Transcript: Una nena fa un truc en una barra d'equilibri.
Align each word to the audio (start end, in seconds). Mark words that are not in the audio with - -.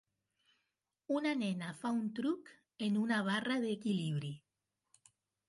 Una 1.17 1.33
nena 1.41 1.73
fa 1.81 1.91
un 1.97 2.07
truc 2.21 2.49
en 2.87 2.99
una 3.03 3.21
barra 3.29 3.61
d'equilibri. 3.67 4.35